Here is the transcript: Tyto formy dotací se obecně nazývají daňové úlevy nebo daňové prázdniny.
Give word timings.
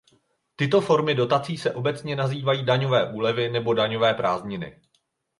Tyto 0.55 0.81
formy 0.81 1.15
dotací 1.15 1.57
se 1.57 1.73
obecně 1.73 2.15
nazývají 2.15 2.65
daňové 2.65 3.11
úlevy 3.13 3.49
nebo 3.49 3.73
daňové 3.73 4.13
prázdniny. 4.13 4.81